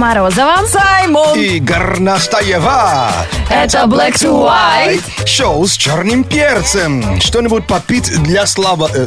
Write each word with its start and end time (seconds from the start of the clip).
Морозова. 0.00 0.66
Саймон. 0.66 1.38
И 1.38 1.60
Горностаева. 1.60 3.10
Это 3.50 3.84
Black 3.84 4.14
to 4.14 4.48
White. 4.48 5.26
Шоу 5.26 5.66
с 5.66 5.72
черным 5.72 6.24
перцем. 6.24 7.20
Что-нибудь 7.20 7.66
попить 7.66 8.10
для 8.22 8.46
слабо... 8.46 8.88
э, 8.94 9.06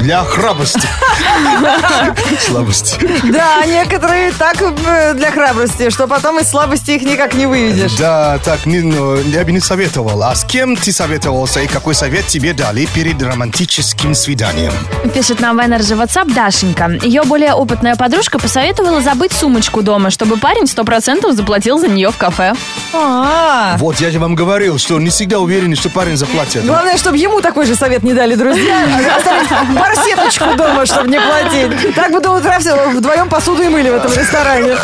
для 0.00 0.22
храбрости. 0.24 0.80
Слабости. 2.40 2.96
Да, 3.24 3.64
некоторые 3.66 4.32
так 4.32 4.56
э, 4.60 5.14
для 5.14 5.30
храбрости, 5.30 5.90
что 5.90 6.06
потом 6.06 6.40
из 6.40 6.48
слабости 6.50 6.92
их 6.92 7.02
никак 7.02 7.34
не 7.34 7.46
выведешь. 7.46 7.92
Да, 7.98 8.38
так, 8.44 8.66
не, 8.66 8.80
ну, 8.80 9.16
я 9.16 9.44
бы 9.44 9.52
не 9.52 9.60
советовал. 9.60 10.22
А 10.22 10.34
с 10.34 10.44
кем 10.44 10.76
ты 10.76 10.92
советовался 10.92 11.60
и 11.60 11.66
какой 11.66 11.94
совет 11.94 12.26
тебе 12.26 12.52
дали 12.52 12.86
перед 12.86 13.22
романтическим 13.22 14.14
свиданием? 14.14 14.72
Пишет 15.14 15.40
нам 15.40 15.56
в 15.56 15.60
Energy 15.60 15.96
WhatsApp 15.96 16.32
Дашенька. 16.32 16.90
Ее 17.02 17.22
более 17.22 17.54
опытная 17.54 17.96
подружка 17.96 18.38
посоветовала 18.38 19.00
забыть 19.00 19.32
сумочку 19.32 19.82
дома, 19.82 20.10
чтобы 20.10 20.36
парень 20.36 20.64
100% 20.64 21.32
заплатил 21.32 21.78
за 21.78 21.88
нее 21.88 22.10
в 22.10 22.16
кафе. 22.16 22.54
А, 22.92 23.76
Вот, 23.78 24.00
я 24.00 24.10
же 24.10 24.18
вам 24.18 24.34
говорил, 24.34 24.78
что 24.78 24.98
не 24.98 25.10
всегда 25.10 25.38
уверен, 25.38 25.74
что 25.76 25.88
парень 25.88 26.16
заплатит. 26.16 26.64
Главное, 26.64 26.96
чтобы 26.96 27.16
ему 27.16 27.40
такой 27.40 27.66
же 27.66 27.74
совет 27.74 28.02
не 28.02 28.12
дали 28.12 28.34
друзья. 28.34 28.84
барсеточку 29.84 30.54
дома, 30.56 30.86
чтобы 30.86 31.08
не 31.08 31.20
платить. 31.20 31.94
Так 31.94 32.10
бы 32.12 32.20
до 32.20 32.30
утра 32.30 32.58
все 32.58 32.88
вдвоем 32.88 33.28
посуду 33.28 33.62
и 33.62 33.68
мыли 33.68 33.90
в 33.90 33.94
этом 33.94 34.12
ресторане. 34.12 34.76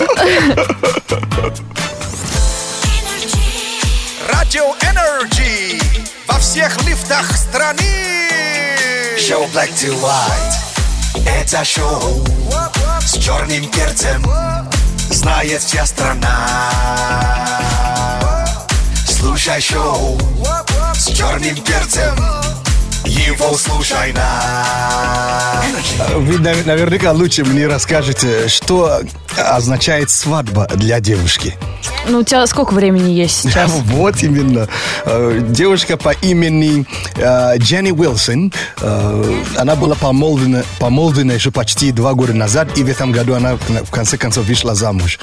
Радио 4.32 4.74
Energy 4.80 5.82
во 6.27 6.38
всех 6.38 6.82
лифтах 6.86 7.36
страны. 7.36 8.28
Шоу 9.18 9.44
Black 9.46 9.70
to 9.74 9.94
White. 10.00 10.70
Это 11.27 11.64
шоу 11.64 12.24
с 13.00 13.19
черным 13.19 13.69
перцем. 13.70 14.24
Знает 15.10 15.62
вся 15.62 15.86
страна. 15.86 16.48
Слушай 19.06 19.60
шоу 19.60 20.19
с 20.94 21.06
черным 21.12 21.56
перцем. 21.56 22.59
Его 23.05 23.56
слушай 23.56 24.12
на. 24.12 25.62
Вы 26.17 26.39
нав- 26.39 26.67
наверняка 26.67 27.12
лучше 27.12 27.45
мне 27.45 27.67
расскажете, 27.67 28.48
что 28.48 29.01
означает 29.37 30.11
свадьба 30.11 30.67
для 30.75 31.01
девушки. 31.01 31.56
Ну, 32.09 32.19
у 32.21 32.25
тебя 32.25 32.47
сколько 32.47 32.73
времени 32.73 33.11
есть 33.11 33.43
сейчас? 33.43 33.71
Вот 33.84 34.23
именно. 34.23 34.69
Э, 35.05 35.41
Девушка 35.51 35.97
по 35.97 36.11
имени 36.11 36.87
э, 37.17 37.59
Дженни 37.59 37.91
Уилсон, 37.91 38.53
э, 38.81 39.43
она 39.56 39.77
была 39.77 39.95
помолвлена, 39.95 40.62
помолвлена 40.78 41.33
еще 41.34 41.51
почти 41.51 41.93
два 41.93 42.15
года 42.15 42.33
назад, 42.33 42.77
и 42.78 42.83
в 42.83 42.89
этом 42.89 43.12
году 43.12 43.34
она 43.34 43.56
в 43.56 43.91
конце 43.91 44.17
концов 44.17 44.47
вышла 44.47 44.75
замуж. 44.75 45.19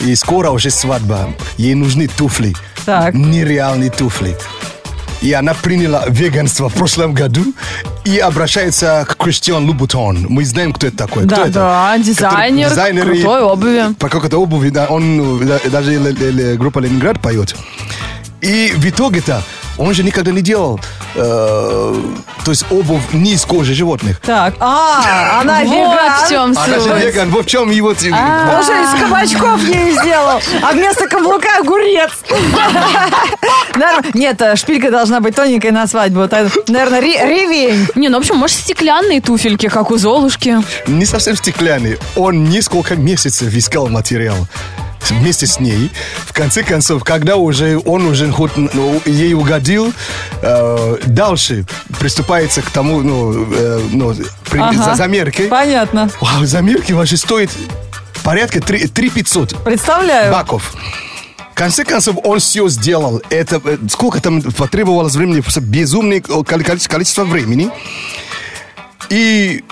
И 0.00 0.14
скоро 0.14 0.50
уже 0.50 0.70
свадьба. 0.70 1.34
Ей 1.56 1.74
нужны 1.74 2.06
туфли. 2.08 2.54
Так. 2.86 3.14
Нереальные 3.14 3.90
туфли. 3.90 4.36
И 5.20 5.32
она 5.32 5.52
приняла 5.54 6.04
веганство 6.08 6.68
в 6.68 6.74
прошлом 6.74 7.12
году 7.12 7.52
и 8.04 8.18
обращается 8.18 9.04
к 9.08 9.16
Кристиан 9.16 9.64
Лубутон. 9.66 10.26
Мы 10.28 10.44
знаем, 10.44 10.72
кто 10.72 10.86
это 10.86 10.96
такой. 10.96 11.24
Да, 11.24 11.36
кто 11.36 11.44
это? 11.44 11.52
да, 11.54 11.98
дизайнер 11.98 12.68
дизайнер 12.70 13.04
крутой 13.04 13.40
обуви. 13.40 13.94
по 13.98 14.08
какой-то 14.08 14.38
обуви, 14.38 14.70
да, 14.70 14.86
он 14.86 15.44
да, 15.46 15.58
даже 15.70 15.98
группа 16.56 16.78
Ленинград 16.78 17.20
поет. 17.20 17.56
И 18.40 18.72
в 18.76 18.88
итоге-то 18.88 19.42
он 19.76 19.92
же 19.94 20.04
никогда 20.04 20.30
не 20.30 20.42
делал, 20.42 20.80
э, 21.14 21.94
то 22.44 22.50
есть 22.50 22.64
обувь 22.70 23.02
не 23.12 23.32
из 23.34 23.44
кожи 23.44 23.74
животных. 23.74 24.20
Так, 24.20 24.54
а, 24.60 25.40
она 25.40 25.60
Вот 25.60 25.68
в 25.68 25.72
веган. 25.72 26.28
чем 26.28 26.54
А 26.56 26.64
суть. 26.66 27.02
веган, 27.04 27.30
вот 27.30 27.46
в 27.46 27.48
чем 27.48 27.70
его... 27.70 27.94
т- 27.94 28.10
Он 28.12 28.62
же 28.62 28.72
из 28.72 29.00
кабачков 29.00 29.60
ей 29.62 29.92
сделал, 29.92 30.40
а 30.62 30.72
вместо 30.72 31.06
каблука 31.08 31.48
огурец. 31.60 32.10
Нет, 34.14 34.40
э, 34.40 34.56
шпилька 34.56 34.90
должна 34.90 35.20
быть 35.20 35.34
тоненькой 35.34 35.70
на 35.70 35.86
свадьбу. 35.86 36.26
Так, 36.28 36.48
Наверное, 36.68 37.00
ре- 37.00 37.26
ревень. 37.26 37.86
Не, 37.94 38.08
ну, 38.08 38.18
в 38.18 38.20
общем, 38.20 38.36
может, 38.36 38.56
стеклянные 38.56 39.20
туфельки, 39.20 39.68
как 39.68 39.90
у 39.90 39.96
Золушки. 39.96 40.56
Не 40.86 41.04
совсем 41.06 41.36
стеклянный. 41.36 41.98
Он 42.16 42.44
несколько 42.44 42.96
месяцев 42.96 43.52
искал 43.54 43.88
материал 43.88 44.36
вместе 45.08 45.46
с 45.46 45.60
ней. 45.60 45.90
В 46.26 46.32
конце 46.32 46.62
концов, 46.62 47.04
когда 47.04 47.36
уже 47.36 47.78
он 47.84 48.06
уже 48.06 48.30
хоть 48.30 48.56
ну, 48.56 49.00
ей 49.06 49.34
угодил, 49.34 49.92
э, 50.42 50.96
дальше 51.06 51.64
приступается 51.98 52.62
к 52.62 52.70
тому, 52.70 53.00
ну, 53.02 53.46
э, 53.52 53.80
ну, 53.92 54.14
при- 54.50 54.58
Ага. 54.60 54.82
за 54.84 54.94
замеркой. 54.94 55.46
Понятно. 55.48 56.10
Вау, 56.20 56.44
замерки 56.44 56.92
ваши 56.92 57.16
стоят 57.16 57.50
порядка 58.22 58.60
3, 58.60 58.88
500 59.10 59.64
Представляю. 59.64 60.32
баков. 60.32 60.74
В 61.52 61.54
конце 61.54 61.84
концов, 61.84 62.16
он 62.22 62.38
все 62.38 62.68
сделал. 62.68 63.20
Это 63.30 63.60
э, 63.64 63.78
сколько 63.90 64.20
там 64.20 64.42
потребовалось 64.42 65.14
времени? 65.16 65.40
Просто 65.40 65.60
безумное 65.60 66.20
коли- 66.20 66.62
количество, 66.64 66.92
количество 66.92 67.24
времени. 67.24 67.70
И 69.10 69.64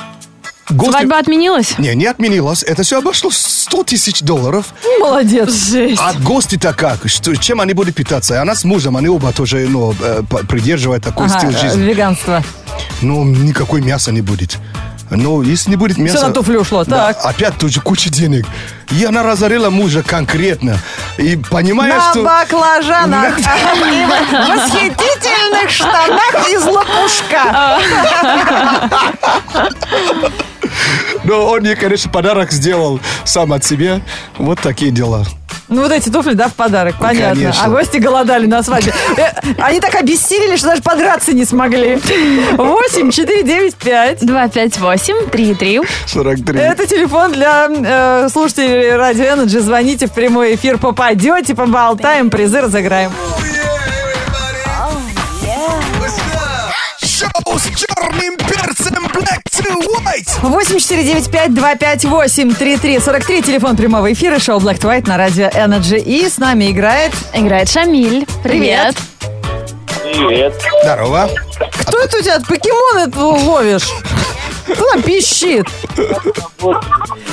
гости... 0.71 0.91
Свадьба 0.93 1.19
отменилась? 1.19 1.78
Не, 1.78 1.94
не 1.94 2.06
отменилось. 2.06 2.62
Это 2.62 2.82
все 2.82 2.99
обошлось 2.99 3.37
100 3.37 3.84
тысяч 3.84 4.21
долларов. 4.21 4.66
Молодец. 5.00 5.53
Жесть. 5.53 6.00
А 6.03 6.12
гости-то 6.15 6.72
как? 6.72 7.09
Что, 7.09 7.34
чем 7.37 7.60
они 7.60 7.72
будут 7.75 7.94
питаться? 7.94 8.41
Она 8.41 8.54
с 8.54 8.65
мужем, 8.65 8.97
они 8.97 9.09
оба 9.09 9.32
тоже 9.32 9.66
ну, 9.69 9.94
э, 10.00 10.22
придерживают 10.49 11.04
такой 11.04 11.27
Ага, 11.27 11.38
стиль 11.38 11.54
э, 11.54 11.60
жизни. 11.60 11.82
веганство. 11.82 12.43
Но 13.03 13.25
никакой 13.25 13.81
мяса 13.81 14.12
не 14.12 14.22
будет. 14.22 14.59
Но 15.09 15.41
если 15.43 15.71
не 15.71 15.77
будет 15.77 15.99
мяса... 15.99 16.16
Все 16.19 16.27
на 16.27 16.32
туфли 16.34 16.56
ушло. 16.56 16.84
Да, 16.84 17.12
Так. 17.12 17.25
опять 17.25 17.56
тоже 17.59 17.81
куча 17.81 18.10
денег. 18.10 18.44
И 18.91 19.04
она 19.04 19.22
разорила 19.22 19.71
мужа 19.71 20.03
конкретно. 20.03 20.78
И 21.16 21.37
понимая, 21.37 21.94
На 21.97 22.10
что... 22.10 22.25
баклажанах. 22.25 23.38
И 23.38 23.43
в 23.43 24.48
восхитительных 24.48 25.71
штанах 25.71 26.48
из 26.50 26.65
лопушка. 26.65 27.78
Но 31.27 31.47
он 31.47 31.65
ей, 31.65 31.75
конечно, 31.77 32.11
подарок 32.11 32.53
сделал 32.53 33.01
сам 33.25 33.53
от 33.53 33.65
себя. 33.65 34.01
Вот 34.39 34.61
такие 34.61 34.91
дела. 34.91 35.25
Ну, 35.69 35.83
вот 35.83 35.91
эти 35.91 36.09
туфли, 36.11 36.35
да, 36.35 36.47
в 36.47 36.55
подарок, 36.55 36.95
понятно. 37.01 37.43
конечно. 37.43 37.65
А 37.65 37.69
гости 37.69 37.97
голодали 37.97 38.47
на 38.47 38.63
свадьбе. 38.63 38.93
Э, 39.17 39.33
Они 39.59 39.81
так 39.81 39.97
обессилели, 39.97 40.57
что 40.57 40.69
даже 40.69 40.81
подраться 40.83 41.33
не 41.33 41.45
смогли. 41.45 41.99
8 42.57 43.11
4 43.11 43.43
9 43.43 43.75
5. 43.75 44.25
258 44.25 45.29
33 45.29 45.81
43. 46.07 46.61
Это 46.61 46.87
телефон 46.87 47.33
для 47.33 47.69
э, 47.69 48.29
слушателей 48.33 48.95
Радио 48.95 49.25
Energy. 49.25 49.59
Звоните 49.59 50.07
в 50.07 50.13
прямой 50.13 50.55
эфир, 50.55 50.79
попадете, 50.79 51.57
поболтаем, 51.57 52.31
призы 52.31 52.61
разыграем. 52.61 53.11
Шоу 57.16 57.56
с 57.59 57.65
черным 57.75 58.37
перцем 58.37 59.06
Black 59.06 59.41
to 59.50 59.81
White. 60.04 60.28
8495-258-3343. 60.43 63.43
Телефон 63.43 63.75
прямого 63.75 64.12
эфира, 64.12 64.38
шоу 64.38 64.60
Black 64.60 64.78
to 64.78 64.91
White 64.91 65.09
на 65.09 65.16
Радио 65.16 65.47
Energy. 65.47 65.99
И 65.99 66.28
с 66.28 66.37
нами 66.37 66.71
играет... 66.71 67.15
Играет 67.32 67.71
Шамиль. 67.71 68.27
Привет. 68.43 68.97
Привет. 70.03 70.53
Здорово. 70.82 71.31
Кто 71.87 72.00
это 72.00 72.19
у 72.19 72.21
тебя? 72.21 72.38
Покемон 72.47 72.99
это 73.09 73.19
ловишь? 73.19 73.88
Кто 74.72 74.91
там 74.93 75.03
пищит? 75.03 75.66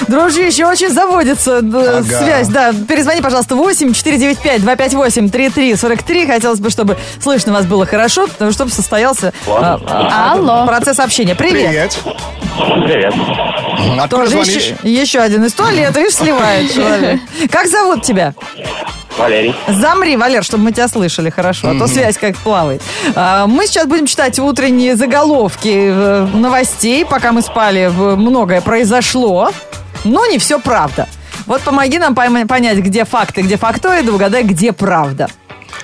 Дружище, 0.08 0.66
очень 0.66 0.90
заводится 0.90 1.60
э, 1.64 1.98
Ага. 2.00 2.04
связь. 2.04 2.48
Да, 2.50 2.74
перезвони, 2.74 3.22
пожалуйста, 3.22 3.56
8 3.56 3.94
495 3.94 4.62
258 4.62 5.30
3343. 5.30 6.28
Хотелось 6.28 6.60
бы, 6.60 6.70
чтобы 6.70 6.98
слышно 7.22 7.54
вас 7.54 7.66
было 7.66 7.86
хорошо, 7.86 8.28
потому 8.28 8.52
что 8.52 8.64
чтобы 8.64 8.72
состоялся 8.72 9.34
а, 9.48 9.80
а, 9.88 10.32
Алло. 10.34 10.66
процесс 10.68 11.00
общения. 11.00 11.36
Привет. 11.36 11.98
Привет. 12.58 13.14
Привет. 13.14 14.10
Тоже 14.10 14.38
еще, 14.38 14.76
еще 14.84 15.20
один 15.20 15.44
из 15.46 15.54
туалета, 15.54 16.00
видишь, 16.00 16.16
сливает 16.16 16.72
человек. 16.74 17.20
Как 17.52 17.68
зовут 17.68 18.04
тебя? 18.04 18.34
Валерий. 19.24 19.56
Замри, 19.70 20.18
Валер, 20.18 20.44
чтобы 20.44 20.66
мы 20.66 20.72
тебя 20.74 20.90
слышали 20.90 21.30
хорошо, 21.30 21.70
а 21.70 21.80
то 21.80 21.88
связь 21.88 22.18
как 22.18 22.36
плавает. 22.36 22.82
А, 23.16 23.48
Мы 23.48 23.68
сейчас 23.68 23.88
будем 23.88 24.06
читать 24.06 24.38
утренние 24.38 24.96
заголовки 24.98 25.74
э, 25.74 26.28
новостей. 26.34 27.06
Пока 27.06 27.32
мы 27.32 27.42
спали, 27.42 27.90
многое 28.18 28.60
произошло, 28.60 29.52
но 30.04 30.26
не 30.26 30.38
все 30.40 30.60
правда. 30.60 31.08
Вот 31.46 31.62
помоги 31.62 32.00
нам 32.00 32.16
понять, 32.16 32.78
где 32.80 33.06
факты, 33.06 33.42
где 33.42 33.58
фактоиды, 33.58 34.12
угадай, 34.12 34.44
где 34.44 34.74
правда. 34.74 35.30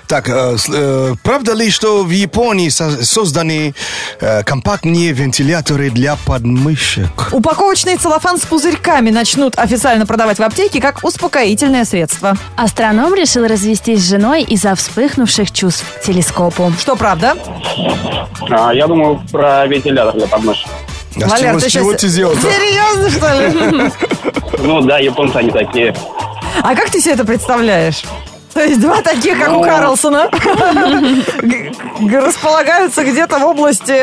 Так, 0.09 0.27
э, 0.27 0.57
с- 0.57 0.67
э, 0.73 1.13
правда 1.23 1.53
ли, 1.53 1.69
что 1.69 2.03
в 2.03 2.09
Японии 2.09 2.69
со- 2.69 3.05
созданы 3.05 3.75
э, 4.19 4.43
компактные 4.43 5.11
вентиляторы 5.11 5.91
для 5.91 6.15
подмышек? 6.25 7.31
Упаковочный 7.31 7.95
целлофан 7.95 8.39
с 8.39 8.41
пузырьками 8.45 9.11
начнут 9.11 9.59
официально 9.59 10.07
продавать 10.07 10.39
в 10.39 10.41
аптеке 10.41 10.81
как 10.81 11.03
успокоительное 11.03 11.85
средство. 11.85 12.35
Астроном 12.57 13.13
решил 13.13 13.45
развестись 13.45 13.99
с 14.01 14.09
женой 14.09 14.41
из-за 14.41 14.73
вспыхнувших 14.73 15.51
чувств 15.51 15.85
к 15.99 16.03
телескопу. 16.03 16.73
Что 16.79 16.95
правда? 16.95 17.35
А, 18.49 18.71
я 18.73 18.87
думаю 18.87 19.21
про 19.31 19.67
вентилятор 19.67 20.15
для 20.15 20.25
подмышек. 20.25 20.67
А 21.17 21.27
с 21.27 21.31
Валер, 21.31 21.49
чего, 21.51 21.59
ты 21.59 21.69
с 21.69 21.71
чего 21.73 21.91
щас- 21.91 22.01
ты 22.01 22.07
сделал? 22.07 22.33
Серьезно, 22.35 23.09
что 23.11 23.27
ли? 23.83 23.91
Ну 24.63 24.81
да, 24.81 24.97
японцы 24.97 25.35
они 25.37 25.51
такие. 25.51 25.95
А 26.63 26.75
как 26.75 26.89
ты 26.89 26.99
себе 26.99 27.13
это 27.13 27.23
представляешь? 27.25 28.03
То 28.53 28.61
есть 28.63 28.81
два 28.81 29.01
таких, 29.01 29.37
как 29.39 29.55
у 29.55 29.61
Карлсона, 29.61 30.27
г- 31.41 31.71
г- 31.99 32.19
располагаются 32.19 33.03
где-то 33.03 33.37
в 33.39 33.45
области 33.45 33.93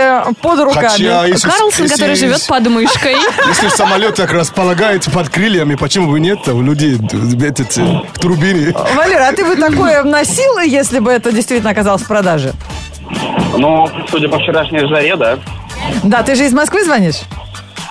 под 0.41 0.61
руками. 0.61 1.29
Если, 1.29 1.49
Карлсон, 1.49 1.89
который 1.89 2.15
живет 2.15 2.47
под 2.47 2.67
мышкой. 2.69 3.17
Если 3.49 3.69
самолет 3.69 4.15
так 4.15 4.31
располагается 4.33 5.11
под 5.11 5.29
крыльями, 5.31 5.75
почему 5.75 6.13
бы 6.13 6.21
нет 6.21 6.47
у 6.49 6.63
людей 6.63 6.97
этот, 7.45 7.77
э, 7.77 8.03
турбины? 8.21 8.73
Валера, 8.95 9.29
а 9.29 9.33
ты 9.33 9.45
бы 9.45 9.57
такое 9.57 10.03
носил, 10.05 10.59
если 10.61 11.01
бы 11.01 11.11
это 11.11 11.33
действительно 11.33 11.71
оказалось 11.71 12.03
в 12.03 12.07
продаже? 12.07 12.53
Ну, 13.57 13.89
судя 14.11 14.29
по 14.29 14.39
вчерашней 14.39 14.87
жаре, 14.87 15.17
да. 15.17 15.39
Да, 16.03 16.23
ты 16.23 16.35
же 16.35 16.45
из 16.47 16.53
Москвы 16.53 16.85
звонишь? 16.85 17.17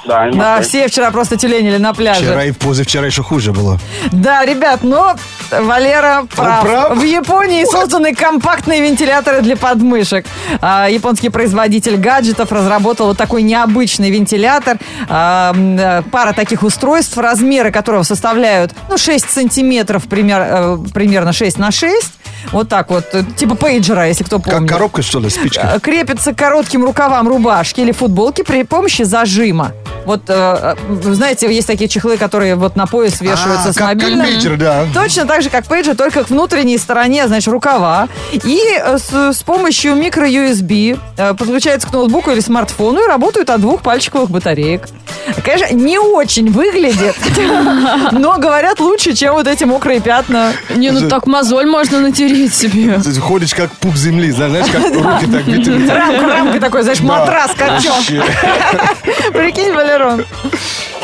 Да, 0.05 0.29
Да, 0.31 0.61
все 0.61 0.87
вчера 0.87 1.11
просто 1.11 1.37
тюленили 1.37 1.77
на 1.77 1.93
пляже. 1.93 2.21
Вчера 2.21 2.43
и 2.45 2.51
позавчера 2.51 3.05
еще 3.05 3.23
хуже 3.23 3.51
было. 3.53 3.79
Да, 4.11 4.45
ребят, 4.45 4.83
но 4.83 5.15
Валера 5.51 6.25
прав. 6.35 6.61
прав? 6.61 6.97
В 6.97 7.03
Японии 7.03 7.65
созданы 7.65 8.13
компактные 8.13 8.81
вентиляторы 8.81 9.41
для 9.41 9.55
подмышек. 9.55 10.25
А, 10.61 10.87
японский 10.89 11.29
производитель 11.29 11.97
гаджетов 11.97 12.51
разработал 12.51 13.07
вот 13.07 13.17
такой 13.17 13.41
необычный 13.41 14.11
вентилятор. 14.11 14.77
А, 15.07 15.53
э, 15.55 16.01
пара 16.11 16.33
таких 16.33 16.63
устройств, 16.63 17.17
размеры 17.17 17.71
которого 17.71 18.03
составляют 18.03 18.73
ну, 18.89 18.97
6 18.97 19.29
сантиметров, 19.29 20.03
пример, 20.03 20.41
э, 20.41 20.77
примерно 20.93 21.33
6 21.33 21.57
на 21.57 21.71
6. 21.71 22.13
Вот 22.51 22.69
так 22.69 22.89
вот, 22.91 23.05
э, 23.13 23.23
типа 23.35 23.55
пейджера, 23.55 24.07
если 24.07 24.23
кто 24.23 24.39
Как 24.39 24.53
помнит. 24.53 24.69
коробка, 24.69 25.01
что 25.01 25.19
ли, 25.19 25.29
спичка? 25.29 25.79
Крепится 25.81 26.33
к 26.33 26.37
коротким 26.37 26.83
рукавам 26.85 27.27
рубашки 27.27 27.81
или 27.81 27.91
футболки 27.91 28.43
при 28.43 28.63
помощи 28.63 29.03
зажима. 29.03 29.71
Вот, 30.05 30.21
э, 30.27 30.33
э, 30.33 31.13
знаете, 31.13 31.53
есть 31.53 31.67
такие 31.67 31.87
чехлы, 31.87 32.17
которые 32.17 32.55
вот 32.55 32.75
на 32.75 32.85
пояс 32.85 33.21
вешаются 33.21 33.69
А, 33.69 33.73
с 33.73 33.75
как, 33.75 33.89
как 33.89 33.97
мобильным. 33.97 34.25
пейджер, 34.25 34.57
да. 34.57 34.85
Точно 34.93 35.25
так 35.25 35.41
же, 35.41 35.49
как 35.49 35.65
пейджер, 35.65 35.95
только 35.95 36.23
к 36.23 36.29
внутренней 36.29 36.77
стороне, 36.77 37.27
значит, 37.27 37.47
рукава. 37.51 38.07
И 38.31 38.59
э, 38.77 38.97
с, 38.97 39.33
с 39.37 39.43
помощью 39.43 39.95
микро-USB 39.95 40.99
подключается 41.37 41.87
к 41.87 41.93
ноутбуку 41.93 42.31
или 42.31 42.39
смартфону 42.39 43.03
и 43.03 43.07
работают 43.07 43.49
от 43.49 43.61
двух 43.61 43.81
пальчиковых 43.81 44.29
батареек. 44.29 44.87
Конечно, 45.43 45.73
не 45.73 45.97
очень 45.97 46.51
выглядит, 46.51 47.15
но 48.11 48.37
говорят 48.37 48.79
лучше, 48.79 49.13
чем 49.13 49.33
вот 49.33 49.47
эти 49.47 49.63
мокрые 49.63 49.99
пятна. 49.99 50.51
Не, 50.75 50.91
ну 50.91 51.09
так 51.09 51.25
мозоль 51.25 51.65
можно 51.65 51.99
натереть 51.99 52.53
себе. 52.53 52.99
Ходишь 53.19 53.53
как 53.55 53.71
пуп 53.71 53.95
земли, 53.95 54.31
знаешь, 54.31 54.67
как 54.71 54.83
руки 54.93 55.25
так 55.31 55.45
вытянуты. 55.45 55.93
Рамка, 55.93 56.27
рамка 56.27 56.59
такой, 56.59 56.83
знаешь, 56.83 56.99
матрас. 56.99 57.51
Вообще. 57.57 58.23
Прикинь, 59.33 59.71
Валерон. 59.97 60.25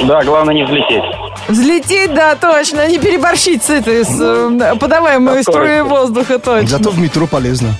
Да, 0.04 0.24
главное 0.24 0.54
не 0.54 0.64
взлететь. 0.64 1.04
Взлететь, 1.48 2.14
да, 2.14 2.36
точно. 2.36 2.88
Не 2.88 3.00
переборщить 3.00 3.64
с 3.64 3.70
этой, 3.70 4.04
с 4.04 4.20
э, 4.20 4.76
подаваемой 4.80 5.36
Да, 5.38 5.44
струей 5.44 5.80
точно. 5.80 5.96
воздуха, 5.96 6.40
точно. 6.40 6.68
Зато 6.68 6.90
в 6.92 7.00
метро 7.00 7.28
полезно. 7.28 7.70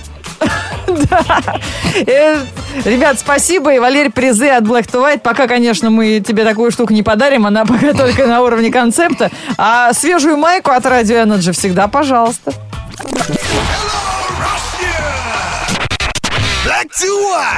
Э, 2.06 2.38
Ребят, 2.84 3.18
спасибо. 3.18 3.74
И, 3.74 3.78
Валерий, 3.78 4.10
призы 4.10 4.48
от 4.48 4.64
Black 4.64 4.90
to 4.90 5.02
White. 5.02 5.20
Пока, 5.20 5.46
конечно, 5.46 5.90
мы 5.90 6.20
тебе 6.20 6.44
такую 6.44 6.70
штуку 6.70 6.92
не 6.92 7.02
подарим. 7.02 7.46
Она 7.46 7.64
пока 7.66 7.92
только 7.92 8.26
на 8.26 8.40
уровне 8.42 8.70
концепта. 8.70 9.30
А 9.58 9.92
свежую 9.92 10.36
майку 10.38 10.70
от 10.70 10.84
Radio 10.84 11.24
Energy 11.24 11.52
всегда, 11.52 11.86
пожалуйста. 11.88 12.52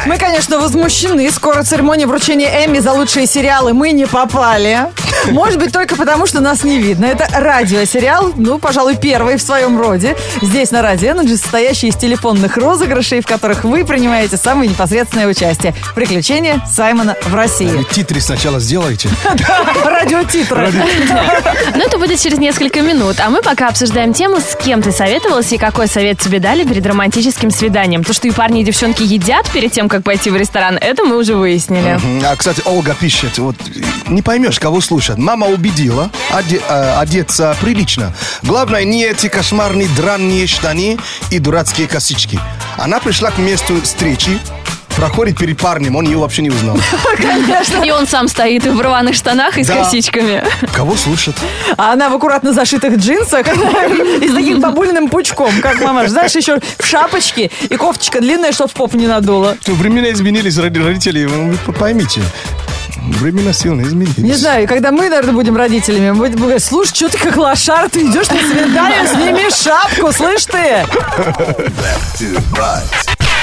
Мы, 0.06 0.16
конечно, 0.16 0.58
возмущены. 0.58 1.28
Скоро 1.30 1.64
церемония 1.64 2.06
вручения 2.06 2.64
Эмми 2.64 2.78
за 2.78 2.92
лучшие 2.92 3.26
сериалы. 3.26 3.72
Мы 3.72 3.90
не 3.90 4.06
попали. 4.06 4.86
Может 5.30 5.58
быть, 5.58 5.72
только 5.72 5.96
потому, 5.96 6.26
что 6.26 6.40
нас 6.40 6.64
не 6.64 6.78
видно. 6.78 7.06
Это 7.06 7.28
радиосериал, 7.32 8.32
ну, 8.36 8.58
пожалуй, 8.58 8.96
первый 8.96 9.36
в 9.36 9.42
своем 9.42 9.80
роде. 9.80 10.16
Здесь 10.42 10.70
на 10.70 10.82
Радио 10.82 11.12
Energy, 11.12 11.36
состоящий 11.36 11.88
из 11.88 11.96
телефонных 11.96 12.56
розыгрышей, 12.56 13.20
в 13.20 13.26
которых 13.26 13.64
вы 13.64 13.84
принимаете 13.84 14.36
самое 14.36 14.70
непосредственное 14.70 15.26
участие. 15.26 15.74
Приключения 15.94 16.60
Саймона 16.70 17.16
в 17.24 17.34
России. 17.34 17.66
Вы 17.66 17.84
титры 17.84 18.20
сначала 18.20 18.60
сделайте. 18.60 19.08
Радиотитры. 19.84 20.72
Но 21.74 21.82
это 21.82 21.98
будет 21.98 22.20
через 22.20 22.38
несколько 22.38 22.82
минут. 22.82 23.16
А 23.20 23.30
мы 23.30 23.42
пока 23.42 23.68
обсуждаем 23.68 24.12
тему, 24.12 24.38
с 24.40 24.56
кем 24.62 24.82
ты 24.82 24.92
советовался 24.92 25.54
и 25.54 25.58
какой 25.58 25.88
совет 25.88 26.18
тебе 26.18 26.38
дали 26.38 26.64
перед 26.64 26.86
романтическим 26.86 27.50
свиданием. 27.50 28.04
То, 28.04 28.12
что 28.12 28.28
и 28.28 28.30
парни, 28.30 28.60
и 28.60 28.64
девчонки 28.64 29.02
едят 29.02 29.48
перед 29.50 29.72
тем, 29.72 29.88
как 29.88 30.02
пойти 30.02 30.30
в 30.30 30.36
ресторан, 30.36 30.78
это 30.80 31.04
мы 31.04 31.16
уже 31.16 31.34
выяснили. 31.34 31.98
А, 32.24 32.36
кстати, 32.36 32.62
Олга 32.64 32.94
пишет, 32.94 33.38
вот 33.38 33.56
не 34.08 34.22
поймешь, 34.22 34.58
кого 34.58 34.80
слушать. 34.80 35.13
Мама 35.16 35.46
убедила 35.48 36.10
оде- 36.32 36.60
э, 36.68 36.94
одеться 36.98 37.56
прилично. 37.60 38.12
Главное, 38.42 38.84
не 38.84 39.04
эти 39.04 39.28
кошмарные 39.28 39.88
дранные 39.96 40.46
штаны 40.46 40.98
и 41.30 41.38
дурацкие 41.38 41.86
косички. 41.88 42.38
Она 42.76 43.00
пришла 43.00 43.30
к 43.30 43.38
месту 43.38 43.80
встречи, 43.82 44.38
проходит 44.96 45.38
перед 45.38 45.58
парнем, 45.58 45.96
он 45.96 46.04
ее 46.06 46.18
вообще 46.18 46.42
не 46.42 46.50
узнал. 46.50 46.78
И 47.84 47.90
он 47.90 48.06
сам 48.06 48.28
стоит 48.28 48.64
в 48.64 48.80
рваных 48.80 49.14
штанах 49.16 49.58
и 49.58 49.64
с 49.64 49.66
Да. 49.66 49.76
косичками. 49.84 50.44
Кого 50.72 50.96
слушать? 50.96 51.34
А 51.76 51.92
она 51.92 52.08
в 52.08 52.14
аккуратно 52.14 52.52
зашитых 52.52 52.96
джинсах 52.96 53.46
и 54.22 54.28
с 54.28 54.34
таким 54.34 54.60
бабулиным 54.60 55.08
пучком, 55.08 55.50
как 55.60 55.80
мама. 55.80 56.06
Знаешь, 56.08 56.34
еще 56.34 56.58
в 56.78 56.86
шапочке 56.86 57.50
и 57.68 57.76
кофточка 57.76 58.20
длинная, 58.20 58.52
чтобы 58.52 58.70
в 58.70 58.74
поп 58.74 58.94
не 58.94 59.06
надуло. 59.08 59.56
Времена 59.66 60.10
изменились, 60.12 60.56
роди- 60.58 60.82
родители, 60.84 61.24
вы 61.24 61.56
поймите. 61.72 62.22
Времена 62.96 63.52
сильно 63.52 63.82
изменились. 63.82 64.18
Не 64.18 64.34
знаю, 64.34 64.68
когда 64.68 64.92
мы, 64.92 65.08
наверное, 65.08 65.34
будем 65.34 65.56
родителями, 65.56 66.10
мы 66.10 66.28
будем 66.28 66.40
говорить, 66.40 66.64
слушай, 66.64 66.94
что 66.94 67.08
ты 67.08 67.18
как 67.18 67.36
лошар, 67.36 67.88
ты 67.90 68.00
идешь 68.00 68.28
на 68.28 68.38
свидание, 68.38 69.06
сними 69.06 69.50
шапку, 69.50 70.12
слышь 70.12 70.46
ты? 70.46 70.84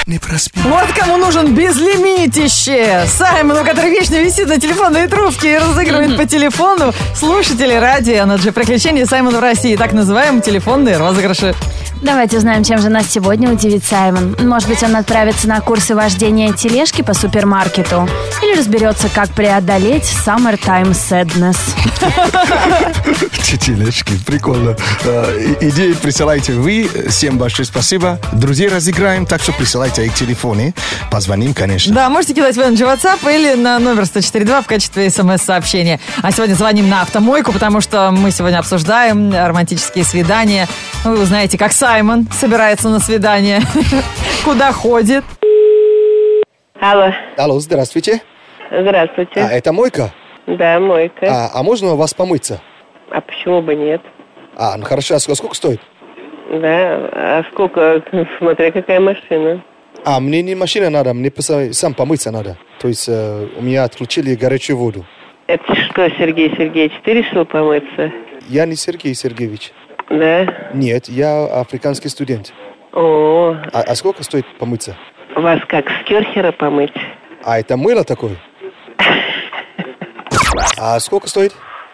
Не 0.07 0.17
проспи. 0.17 0.59
Вот 0.63 0.91
кому 0.97 1.17
нужен 1.17 1.53
безлимитище. 1.53 3.05
Саймону, 3.07 3.63
который 3.63 3.91
вечно 3.91 4.15
висит 4.15 4.47
на 4.47 4.59
телефонной 4.59 5.07
трубке 5.07 5.53
и 5.53 5.57
разыгрывает 5.57 6.17
по 6.17 6.25
телефону 6.25 6.91
слушатели 7.15 7.73
радио 7.73 8.15
Energy. 8.15 8.51
Приключения 8.51 9.05
Саймона 9.05 9.37
в 9.37 9.41
России. 9.41 9.75
Так 9.75 9.93
называемые 9.93 10.41
телефонные 10.41 10.97
розыгрыши. 10.97 11.53
Давайте 12.01 12.37
узнаем, 12.37 12.63
чем 12.63 12.79
же 12.79 12.89
нас 12.89 13.07
сегодня 13.09 13.51
удивит 13.51 13.83
Саймон. 13.83 14.35
Может 14.39 14.67
быть, 14.69 14.81
он 14.83 14.95
отправится 14.95 15.47
на 15.47 15.61
курсы 15.61 15.93
вождения 15.95 16.51
тележки 16.53 17.01
по 17.03 17.13
супермаркету. 17.13 18.09
Или 18.41 18.57
разберется, 18.57 19.07
как 19.13 19.29
преодолеть 19.29 20.03
summertime 20.25 20.91
sadness. 20.91 21.57
Тележки, 23.59 24.13
прикольно. 24.25 24.75
Э, 25.03 25.55
Идеи 25.61 25.93
присылайте 25.93 26.53
вы. 26.53 26.89
Всем 27.09 27.37
большое 27.37 27.65
спасибо. 27.65 28.19
Друзей 28.31 28.69
разыграем, 28.69 29.25
так 29.25 29.41
что 29.41 29.51
присылайте 29.51 30.05
их 30.05 30.13
телефоны. 30.15 30.73
Позвоним, 31.11 31.53
конечно. 31.53 31.93
Да, 31.93 32.09
можете 32.09 32.33
кидать 32.33 32.55
в 32.55 32.59
Energy 32.59 32.77
WhatsApp 32.83 33.19
или 33.31 33.53
на 33.53 33.77
номер 33.77 34.03
104.2 34.03 34.63
в 34.63 34.67
качестве 34.67 35.09
смс-сообщения. 35.09 35.99
А 36.23 36.31
сегодня 36.31 36.55
звоним 36.55 36.89
на 36.89 37.01
автомойку, 37.03 37.51
потому 37.51 37.81
что 37.81 38.09
мы 38.11 38.31
сегодня 38.31 38.57
обсуждаем 38.57 39.31
романтические 39.31 40.03
свидания. 40.05 40.67
Вы 41.03 41.21
узнаете, 41.21 41.57
как 41.57 41.73
Саймон 41.81 42.27
собирается 42.31 42.89
на 42.89 42.99
свидание, 42.99 43.59
куда 44.45 44.71
ходит. 44.71 45.23
Алло, 46.79 47.11
Алло, 47.37 47.59
здравствуйте. 47.59 48.21
здравствуйте. 48.69 49.41
А, 49.41 49.47
это 49.49 49.73
мойка? 49.73 50.13
Да, 50.45 50.79
мойка. 50.79 51.25
А, 51.27 51.49
а 51.55 51.63
можно 51.63 51.93
у 51.93 51.95
вас 51.95 52.13
помыться? 52.13 52.61
А 53.09 53.19
почему 53.19 53.63
бы 53.63 53.73
нет? 53.73 53.99
А, 54.55 54.77
ну 54.77 54.85
хорошо, 54.85 55.15
а 55.15 55.17
ск- 55.17 55.33
сколько 55.33 55.55
стоит? 55.55 55.81
Да, 56.51 57.09
а 57.13 57.43
сколько, 57.51 58.03
смотря 58.37 58.71
какая 58.71 58.99
машина. 58.99 59.63
А, 60.05 60.19
мне 60.19 60.43
не 60.43 60.53
машина 60.53 60.91
надо, 60.91 61.15
мне 61.15 61.31
сам 61.71 61.95
помыться 61.95 62.29
надо. 62.29 62.59
То 62.77 62.89
есть 62.89 63.09
э, 63.09 63.47
у 63.57 63.61
меня 63.63 63.85
отключили 63.85 64.35
горячую 64.35 64.77
воду. 64.77 65.03
Это 65.47 65.73
что, 65.73 66.07
Сергей 66.11 66.55
Сергеевич, 66.55 66.93
ты 67.03 67.13
решил 67.13 67.43
помыться? 67.43 68.11
Я 68.47 68.67
не 68.67 68.75
Сергей 68.75 69.15
Сергеевич. 69.15 69.71
Да? 70.11 70.45
Нет, 70.73 71.07
я 71.07 71.45
африканский 71.45 72.09
студент. 72.09 72.53
О, 72.93 73.55
А, 73.71 73.81
а 73.81 73.95
сколько 73.95 74.23
стоит 74.23 74.45
помыться? 74.57 74.95
вас 75.35 75.59
как, 75.67 75.89
с 75.89 76.03
керхера 76.03 76.51
помыть? 76.51 76.93
А 77.43 77.59
это 77.59 77.77
мыло 77.77 78.03
такое? 78.03 78.35
А 80.77 80.99
сколько 80.99 81.27
стоит? 81.27 81.53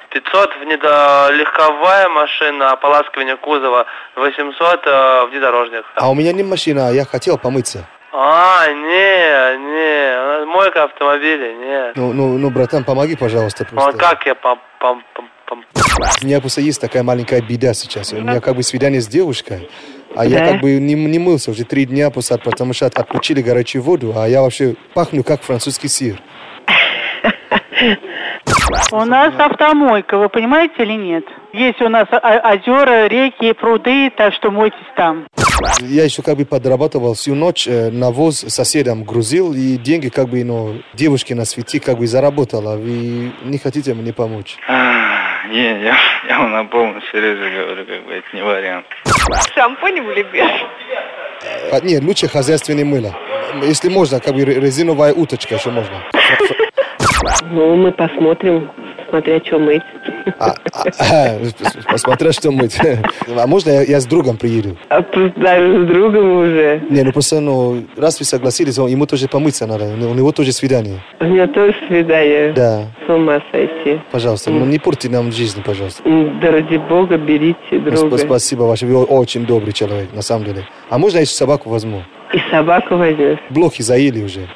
500 0.09 0.49
внедо... 0.61 1.29
легковая 1.31 2.09
машина, 2.09 2.71
ополаскивание 2.71 3.37
кузова, 3.37 3.85
800 4.15 4.81
э, 4.85 5.25
внедорожник. 5.29 5.85
А 5.95 6.09
у 6.09 6.15
меня 6.15 6.33
не 6.33 6.43
машина, 6.43 6.91
я 6.91 7.05
хотел 7.05 7.37
помыться. 7.37 7.87
А, 8.13 8.65
не, 8.67 9.57
не, 9.57 10.45
мойка 10.45 10.85
автомобиля, 10.85 11.53
нет. 11.53 11.95
Ну, 11.95 12.13
ну, 12.13 12.37
ну, 12.37 12.49
братан, 12.49 12.83
помоги, 12.83 13.15
пожалуйста, 13.15 13.67
Ну, 13.71 13.79
а 13.79 13.83
просто. 13.91 13.99
как 13.99 14.25
я 14.25 14.33
пом... 14.33 14.59
пом... 14.79 15.03
пом... 15.13 15.29
пом- 15.49 15.63
У 16.21 16.25
меня 16.25 16.39
просто 16.39 16.61
есть 16.61 16.79
такая 16.81 17.03
маленькая 17.03 17.41
беда 17.41 17.73
сейчас. 17.73 18.13
У 18.13 18.17
меня 18.21 18.39
как 18.39 18.55
бы 18.55 18.63
свидание 18.63 19.01
с 19.01 19.07
девушкой, 19.07 19.69
а 20.15 20.25
я 20.25 20.39
Да. 20.39 20.51
как 20.53 20.61
бы 20.61 20.79
не, 20.79 20.93
не 20.95 21.19
мылся 21.19 21.51
уже 21.51 21.63
три 21.63 21.85
дня 21.85 22.09
после, 22.09 22.37
потому 22.37 22.73
что 22.73 22.85
от- 22.87 22.97
отключили 22.97 23.41
горячую 23.41 23.81
воду, 23.81 24.13
а 24.15 24.27
я 24.27 24.41
вообще 24.41 24.75
пахну 24.93 25.23
как 25.23 25.41
французский 25.43 25.87
сыр. 25.87 26.21
У 28.91 29.05
нас 29.05 29.33
автомойка, 29.37 30.17
вы 30.17 30.29
понимаете 30.29 30.73
или 30.83 30.93
нет? 30.93 31.23
Есть 31.53 31.81
у 31.81 31.89
нас 31.89 32.07
озера, 32.11 33.07
реки, 33.07 33.53
пруды, 33.53 34.09
так 34.15 34.33
что 34.33 34.51
мойтесь 34.51 34.77
там. 34.95 35.27
Я 35.81 36.03
еще 36.03 36.21
как 36.21 36.37
бы 36.37 36.45
подрабатывал 36.45 37.13
всю 37.15 37.33
ночь, 37.35 37.67
э, 37.67 37.89
навоз 37.89 38.39
соседям 38.47 39.03
грузил, 39.03 39.53
и 39.53 39.77
деньги 39.77 40.09
как 40.09 40.29
бы, 40.29 40.43
ну, 40.43 40.81
девушке 40.93 41.33
на 41.35 41.45
свете 41.45 41.79
как 41.79 41.97
бы 41.97 42.07
заработала. 42.07 42.77
Вы 42.77 43.31
не 43.43 43.57
хотите 43.57 43.93
мне 43.93 44.13
помочь? 44.13 44.57
Не, 45.49 45.81
я, 45.83 45.95
я 46.29 46.39
вам 46.39 46.51
на 46.51 46.65
полном 46.65 47.01
серьезе 47.11 47.49
говорю, 47.49 47.85
как 47.85 48.05
бы 48.05 48.13
это 48.13 48.27
не 48.33 48.41
вариант. 48.41 48.85
Шампунь 49.55 50.01
влюбишь? 50.01 50.65
А, 51.71 51.79
нет, 51.81 52.03
лучше 52.03 52.27
хозяйственное 52.27 52.85
мыло. 52.85 53.15
Если 53.63 53.89
можно, 53.89 54.19
как 54.19 54.33
бы 54.33 54.43
ре- 54.43 54.59
резиновая 54.59 55.13
уточка 55.13 55.55
еще 55.55 55.69
можно. 55.69 56.03
Ну, 57.51 57.75
мы 57.75 57.91
посмотрим, 57.91 58.71
смотря 59.09 59.39
что 59.43 59.59
мыть. 59.59 59.81
А, 60.39 60.55
а, 60.99 61.39
посмотря, 61.91 62.31
что 62.31 62.51
мыть. 62.51 62.77
А 63.35 63.47
можно 63.47 63.69
я, 63.71 63.81
я 63.83 63.99
с 63.99 64.05
другом 64.05 64.37
приеду? 64.37 64.77
А 64.89 65.01
даже 65.01 65.83
с 65.83 65.87
другом 65.87 66.39
уже. 66.41 66.81
Не, 66.89 67.03
ну 67.03 67.11
просто, 67.11 67.39
ну, 67.39 67.83
раз 67.95 68.19
вы 68.19 68.25
согласились, 68.25 68.77
ему 68.77 69.05
тоже 69.05 69.27
помыться 69.27 69.65
надо, 69.67 69.85
у 69.85 69.95
него- 69.95 70.13
него 70.13 70.31
тоже 70.31 70.51
свидание. 70.51 71.03
У 71.19 71.25
меня 71.25 71.47
тоже 71.47 71.75
свидание. 71.87 72.53
Да, 72.53 72.87
С 73.05 73.09
ума 73.09 73.41
сойти. 73.51 73.99
пожалуйста, 74.11 74.49
ну 74.51 74.65
не 74.65 74.79
порти 74.79 75.07
нам 75.07 75.31
жизнь, 75.31 75.61
пожалуйста. 75.63 76.03
Да 76.41 76.51
ради 76.51 76.77
бога, 76.77 77.17
берите 77.17 77.57
друга. 77.79 78.15
сп- 78.15 78.25
Спасибо 78.25 78.63
ваше, 78.63 78.85
вы 78.85 79.03
очень 79.03 79.45
добрый 79.45 79.73
человек, 79.73 80.13
на 80.13 80.21
самом 80.21 80.45
деле. 80.45 80.67
А 80.89 80.97
можно 80.97 81.17
я 81.17 81.21
еще 81.21 81.33
собаку 81.33 81.69
возьму? 81.69 82.03
И 82.33 82.39
собаку 82.51 82.97
возьмешь. 82.97 83.39
Блохи 83.49 83.81
заели 83.81 84.21
уже. 84.23 84.47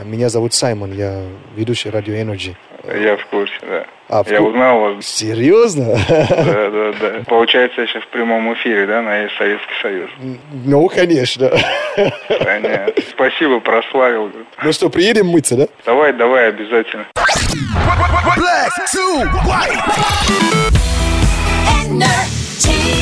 А, 0.00 0.04
Меня 0.04 0.28
зовут 0.28 0.54
Саймон, 0.54 0.92
я 0.92 1.22
ведущий 1.56 1.90
радио 1.90 2.14
Energy. 2.14 2.54
Я 2.86 3.16
в 3.16 3.26
курсе, 3.26 3.54
да. 3.62 3.84
А, 4.08 4.22
в 4.22 4.30
я 4.30 4.38
ку- 4.38 4.44
узнал 4.46 4.80
вас. 4.80 5.04
Серьезно? 5.04 5.98
Да, 6.08 6.70
да, 6.70 6.92
да. 7.00 7.10
Получается, 7.26 7.80
я 7.82 7.86
сейчас 7.86 8.02
в 8.04 8.08
прямом 8.08 8.52
эфире, 8.54 8.86
да, 8.86 9.02
на 9.02 9.28
Советский 9.36 9.74
Союз. 9.82 10.10
Ну, 10.64 10.88
конечно. 10.88 11.50
Понятно. 12.28 12.92
Спасибо, 13.10 13.60
прославил. 13.60 14.30
Ну 14.62 14.72
что, 14.72 14.88
приедем 14.88 15.26
мыться, 15.26 15.56
да? 15.56 15.66
Давай, 15.84 16.12
давай, 16.12 16.48
обязательно. 16.48 17.06
Black 18.36 18.70
to 18.94 19.24
white. 19.44 20.78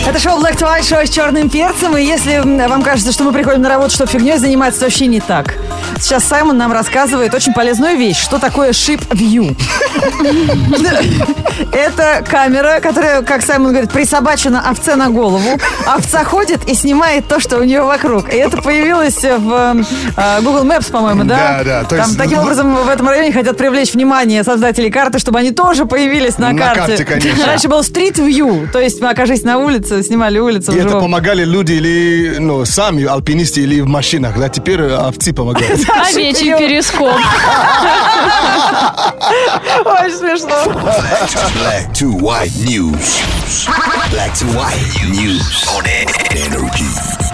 Это 0.09 0.19
шоу 0.21 0.41
Black 0.41 0.57
to 0.57 0.67
White, 0.67 0.89
шоу 0.89 1.05
с 1.05 1.11
черным 1.11 1.51
перцем. 1.51 1.97
И 1.97 2.03
если 2.03 2.39
вам 2.69 2.83
кажется, 2.83 3.13
что 3.13 3.25
мы 3.25 3.33
приходим 3.33 3.63
на 3.63 3.69
работу, 3.69 3.91
чтобы 3.91 4.11
фигней 4.11 4.37
заниматься, 4.39 4.81
то 4.81 4.87
вообще 4.87 5.07
не 5.07 5.21
так. 5.21 5.55
Сейчас 6.01 6.25
Саймон 6.25 6.57
нам 6.57 6.73
рассказывает 6.73 7.35
очень 7.35 7.53
полезную 7.53 7.97
вещь. 7.97 8.19
Что 8.19 8.39
такое 8.39 8.71
Ship 8.71 9.01
View? 9.11 9.57
Это 11.73 12.25
камера, 12.29 12.81
которая, 12.81 13.23
как 13.23 13.43
Саймон 13.43 13.71
говорит, 13.73 13.91
присобачена 13.91 14.69
овце 14.69 14.97
на 14.97 15.09
голову. 15.09 15.59
Овца 15.87 16.25
ходит 16.25 16.69
и 16.69 16.75
снимает 16.75 17.27
то, 17.27 17.41
что 17.41 17.59
у 17.59 17.65
нее 17.65 17.83
вокруг. 17.83 18.33
И 18.33 18.37
это 18.37 18.61
появилось 18.61 19.23
в 19.23 19.85
э, 20.17 20.41
Google 20.43 20.65
Maps, 20.65 20.91
по-моему, 20.91 21.25
да? 21.25 21.63
Да, 21.65 21.85
да, 21.89 21.97
Там 21.97 22.15
таким 22.15 22.39
образом 22.39 22.75
в 22.75 22.89
этом 22.89 23.09
районе 23.09 23.33
хотят 23.33 23.57
привлечь 23.57 23.95
внимание 23.95 24.45
создателей 24.45 24.91
карты, 24.91 25.19
чтобы 25.19 25.39
они 25.39 25.51
тоже 25.51 25.87
появились 25.87 26.39
на, 26.39 26.53
На 26.53 26.75
карте, 26.75 27.05
конечно. 27.05 27.47
Раньше 27.47 27.69
был 27.69 27.81
Street 27.81 28.17
View, 28.17 28.71
то 28.71 28.81
есть 28.81 29.01
мы 29.01 29.11
окажись 29.11 29.43
на 29.43 29.59
улице, 29.59 30.03
снимали 30.03 30.39
улицу. 30.39 30.73
И 30.73 30.79
это 30.79 31.01
помогали 31.01 31.45
люди 31.45 31.73
или 31.73 32.37
ну, 32.39 32.65
сами 32.65 33.05
алпинисты 33.05 33.63
или 33.63 33.81
в 33.81 33.87
машинах. 33.87 34.39
Да, 34.39 34.49
теперь 34.49 34.83
овцы 34.83 35.33
помогают. 35.33 35.86
Овечий 35.89 36.57
перископ. 36.57 37.17
Ой, 39.85 40.11
смешно. 40.11 40.57
Black 41.55 41.93
to 41.95 42.13
white 42.21 42.57
news. 42.65 43.23
Black 44.11 44.35
to 44.35 44.47
white 44.57 44.81
news 45.11 45.67
on 45.69 45.85
energy. 46.31 47.26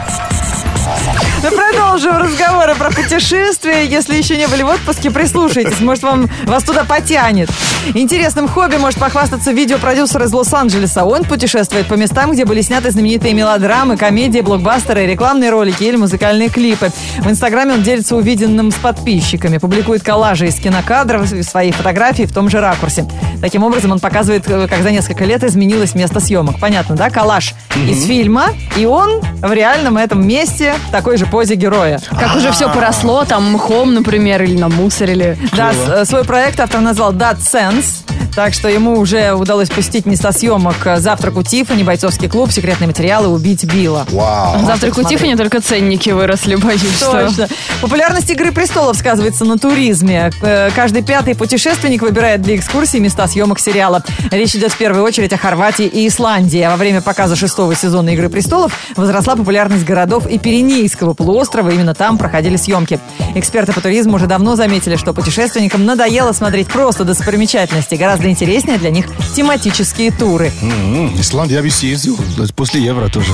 Мы 1.43 1.51
продолжим 1.51 2.19
разговоры 2.19 2.75
про 2.77 2.91
путешествия. 2.91 3.85
Если 3.85 4.17
еще 4.17 4.37
не 4.37 4.47
были 4.47 4.63
в 4.63 4.69
отпуске, 4.69 5.11
прислушайтесь. 5.11 5.81
Может, 5.81 6.05
вам, 6.05 6.31
вас 6.45 6.63
туда 6.63 6.85
потянет. 6.85 7.51
Интересным 7.95 8.47
хобби 8.47 8.77
может 8.77 9.01
похвастаться 9.01 9.51
видеопродюсер 9.51 10.23
из 10.23 10.33
Лос-Анджелеса. 10.33 11.05
Он 11.05 11.25
путешествует 11.25 11.89
по 11.89 11.95
местам, 11.95 12.31
где 12.31 12.45
были 12.45 12.61
сняты 12.61 12.93
знаменитые 12.93 13.35
мелодрамы, 13.35 13.97
комедии, 13.97 14.41
блокбастеры, 14.41 15.05
рекламные 15.05 15.51
ролики 15.51 15.83
или 15.83 15.97
музыкальные 15.97 16.49
клипы. 16.49 16.93
В 17.19 17.29
Инстаграме 17.29 17.75
он 17.75 17.83
делится 17.83 18.15
увиденным 18.15 18.71
с 18.71 18.77
подписчиками, 18.77 19.59
публикует 19.59 20.05
коллажи 20.05 20.47
из 20.47 20.55
кинокадров 20.57 21.29
свои 21.43 21.73
фотографии 21.73 22.23
в 22.23 22.33
том 22.33 22.51
же 22.51 22.61
ракурсе. 22.61 23.05
Таким 23.41 23.65
образом, 23.65 23.91
он 23.91 23.99
показывает, 23.99 24.49
э, 24.49 24.69
как 24.69 24.83
за 24.83 24.93
несколько 24.93 25.25
лет 25.25 25.43
изменилось 25.43 25.97
место 25.97 26.21
съемок. 26.21 26.61
Понятно, 26.61 26.95
да? 26.95 27.11
Коллаж 27.11 27.55
из 27.75 28.07
фильма, 28.07 28.51
и 28.77 28.85
он 28.85 29.21
в 29.41 29.53
реальном 29.53 29.99
этом 29.99 30.25
месте 30.25 30.75
в 30.89 30.91
такой 30.91 31.17
же 31.17 31.27
позе 31.27 31.55
героя. 31.55 32.01
Как 32.11 32.37
уже 32.37 32.53
все 32.53 32.69
поросло, 32.73 33.25
там 33.25 33.53
мхом, 33.53 33.95
например, 33.95 34.43
или 34.43 34.59
намусорили. 34.59 35.39
Да, 35.57 35.73
с- 35.73 35.89
э, 35.89 36.05
свой 36.05 36.25
проект 36.25 36.61
автор 36.61 36.81
назвал 36.81 37.13
That 37.13 37.39
Sense. 37.39 38.05
Так 38.35 38.55
что 38.55 38.69
ему 38.69 38.99
уже 38.99 39.35
удалось 39.35 39.69
посетить 39.69 40.07
места 40.07 40.33
съемок 40.33 40.87
э, 40.87 40.99
«Завтрак 40.99 41.37
у 41.37 41.43
Тиффани», 41.43 41.83
«Бойцовский 41.83 42.29
клуб», 42.29 42.51
«Секретные 42.51 42.87
материалы», 42.87 43.29
«Убить 43.29 43.65
Билла». 43.65 44.07
Вау. 44.11 44.65
Завтрак 44.65 44.97
у. 44.97 45.03
Тиффани 45.03 45.37
только 45.37 45.61
ценники 45.61 46.09
выросли, 46.11 46.57
боюсь, 46.57 46.97
что... 46.97 47.27
Точно. 47.27 47.49
Популярность 47.83 48.31
«Игры 48.31 48.51
престолов» 48.53 48.97
сказывается 48.97 49.45
на 49.45 49.59
туризме. 49.59 50.31
Э, 50.43 50.71
Каждый 50.75 51.03
пятый 51.03 51.35
путешественник 51.35 52.01
выбирает 52.01 52.41
для 52.41 52.57
экскурсии 52.57 52.97
места 52.97 53.29
съемок 53.29 53.61
сериала. 53.61 54.03
Речь 54.31 54.57
идет 54.57 54.73
в 54.73 54.79
первую 54.79 55.05
очередь 55.05 55.33
о 55.35 55.37
Хорватии 55.37 55.85
и 55.85 56.09
Исландии. 56.09 56.61
А 56.63 56.71
во 56.71 56.77
время 56.77 57.03
показа 57.03 57.37
шестого 57.37 57.75
сезона 57.75 58.11
«Игры 58.11 58.31
престолов» 58.31 58.73
возросла 58.97 59.37
популярность 59.37 59.85
городов 59.85 60.27
и 60.27 60.39
Пиренейского 60.39 61.13
полуострова. 61.13 61.69
Именно 61.69 61.95
там 61.95 62.17
проходили 62.17 62.57
съемки. 62.57 62.99
Эксперты 63.35 63.75
по 63.75 63.83
туризму 63.83 64.17
уже 64.17 64.27
давно 64.27 64.57
заметили, 64.57 64.97
что 64.97 65.13
путешественникам 65.13 65.85
надоело 65.85 66.33
смотреть 66.33 66.69
просто 66.69 67.05
достопримечательности. 67.05 67.95
Гораздо 67.97 68.22
интереснее 68.31 68.79
для 68.79 68.91
них 68.91 69.07
тематические 69.35 70.11
туры. 70.11 70.53
М, 70.63 71.21
Исландия 71.21 71.57
я 71.57 71.63
бы 71.63 71.71
съездил. 71.71 72.19
После 72.57 72.83
евро 72.83 73.09
тоже. 73.09 73.33